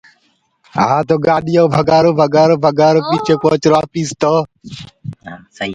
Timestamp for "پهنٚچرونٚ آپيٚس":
3.41-4.09